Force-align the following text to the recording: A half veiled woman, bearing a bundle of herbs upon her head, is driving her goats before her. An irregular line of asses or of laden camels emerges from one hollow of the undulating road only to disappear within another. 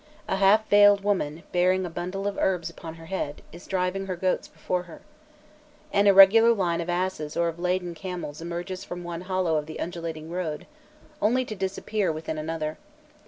A 0.27 0.37
half 0.37 0.67
veiled 0.67 1.03
woman, 1.03 1.43
bearing 1.51 1.85
a 1.85 1.89
bundle 1.91 2.25
of 2.25 2.35
herbs 2.39 2.71
upon 2.71 2.95
her 2.95 3.05
head, 3.05 3.43
is 3.51 3.67
driving 3.67 4.07
her 4.07 4.15
goats 4.15 4.47
before 4.47 4.81
her. 4.89 5.01
An 5.93 6.07
irregular 6.07 6.53
line 6.53 6.81
of 6.81 6.89
asses 6.89 7.37
or 7.37 7.47
of 7.47 7.59
laden 7.59 7.93
camels 7.93 8.41
emerges 8.41 8.83
from 8.83 9.03
one 9.03 9.21
hollow 9.21 9.57
of 9.57 9.67
the 9.67 9.79
undulating 9.79 10.31
road 10.31 10.65
only 11.21 11.45
to 11.45 11.53
disappear 11.53 12.11
within 12.11 12.39
another. 12.39 12.79